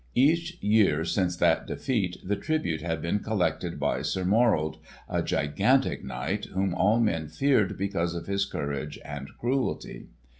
Each 0.15 0.57
year 0.63 1.05
since 1.05 1.37
that 1.37 1.67
defeat 1.67 2.17
the 2.23 2.35
tribute 2.35 2.81
had 2.81 3.03
been 3.03 3.19
collected 3.19 3.79
by 3.79 4.01
Sir 4.01 4.23
Morold 4.25 4.79
a 5.07 5.21
gigantic 5.21 6.03
knight 6.03 6.45
whom 6.45 6.73
all 6.73 6.99
men 6.99 7.27
feared 7.27 7.77
because 7.77 8.15
of 8.15 8.25
his 8.25 8.45
courage 8.47 8.97
and 9.05 9.29
cruelty. 9.39 10.07